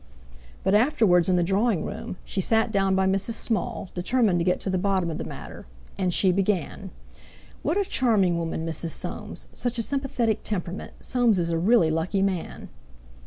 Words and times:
But 0.63 0.73
afterwards 0.73 1.29
in 1.29 1.35
the 1.35 1.43
drawing—room 1.43 2.17
she 2.25 2.41
sat 2.41 2.71
down 2.71 2.95
by 2.95 3.05
Mrs. 3.05 3.33
Small, 3.33 3.91
determined 3.93 4.39
to 4.39 4.43
get 4.43 4.59
to 4.61 4.69
the 4.71 4.79
bottom 4.79 5.11
of 5.11 5.19
the 5.19 5.23
matter. 5.23 5.67
And 5.95 6.11
she 6.11 6.31
began: 6.31 6.89
"What 7.61 7.77
a 7.77 7.85
charming 7.85 8.35
woman, 8.39 8.65
Mrs. 8.65 8.89
Soames; 8.89 9.47
such 9.53 9.77
a 9.77 9.83
sympathetic 9.83 10.41
temperament! 10.41 10.93
Soames 11.01 11.37
is 11.37 11.51
a 11.51 11.57
really 11.59 11.91
lucky 11.91 12.23
man!" 12.23 12.69